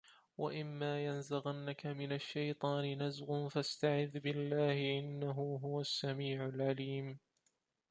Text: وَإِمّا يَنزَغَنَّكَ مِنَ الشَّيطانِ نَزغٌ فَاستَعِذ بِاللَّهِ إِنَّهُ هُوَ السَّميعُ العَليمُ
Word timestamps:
وَإِمّا 0.37 1.05
يَنزَغَنَّكَ 1.05 1.85
مِنَ 1.87 2.11
الشَّيطانِ 2.11 3.03
نَزغٌ 3.03 3.47
فَاستَعِذ 3.49 4.19
بِاللَّهِ 4.19 4.99
إِنَّهُ 4.99 5.59
هُوَ 5.63 5.81
السَّميعُ 5.81 6.45
العَليمُ 6.45 7.19